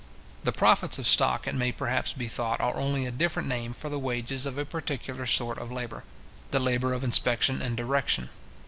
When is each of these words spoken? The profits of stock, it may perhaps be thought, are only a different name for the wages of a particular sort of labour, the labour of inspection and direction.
The 0.43 0.51
profits 0.51 0.97
of 0.97 1.07
stock, 1.07 1.45
it 1.45 1.53
may 1.53 1.71
perhaps 1.71 2.11
be 2.11 2.27
thought, 2.27 2.59
are 2.59 2.73
only 2.73 3.05
a 3.05 3.11
different 3.11 3.47
name 3.47 3.71
for 3.71 3.87
the 3.87 3.99
wages 3.99 4.47
of 4.47 4.57
a 4.57 4.65
particular 4.65 5.27
sort 5.27 5.59
of 5.59 5.71
labour, 5.71 6.03
the 6.49 6.59
labour 6.59 6.93
of 6.95 7.03
inspection 7.03 7.61
and 7.61 7.77
direction. 7.77 8.29